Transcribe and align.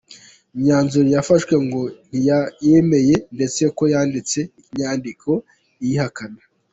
Imyanzuro 0.55 1.07
yafashwe 1.15 1.53
ngo 1.65 1.81
ntiyayemeye 2.09 3.15
ndetse 3.35 3.61
ko 3.77 3.83
yanditse 3.93 4.39
inyandiko 4.71 5.29
iyihakana. 5.83 6.41